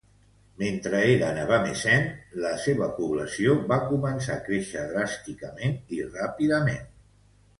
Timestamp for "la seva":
2.45-2.87